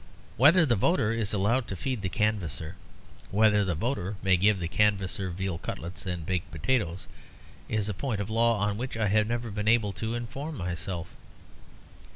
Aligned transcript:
Whether 0.35 0.65
the 0.65 0.75
voter 0.75 1.11
is 1.11 1.31
allowed 1.31 1.67
to 1.67 1.75
feed 1.75 2.01
the 2.01 2.09
canvasser, 2.09 2.75
whether 3.29 3.63
the 3.63 3.75
voter 3.75 4.15
may 4.23 4.35
give 4.35 4.57
the 4.57 4.67
canvasser 4.67 5.29
veal 5.29 5.59
cutlets 5.59 6.07
and 6.07 6.25
baked 6.25 6.49
potatoes, 6.49 7.07
is 7.69 7.87
a 7.87 7.93
point 7.93 8.19
of 8.19 8.27
law 8.31 8.57
on 8.57 8.79
which 8.79 8.97
I 8.97 9.09
have 9.09 9.27
never 9.27 9.51
been 9.51 9.67
able 9.67 9.91
to 9.93 10.15
inform 10.15 10.57
myself. 10.57 11.15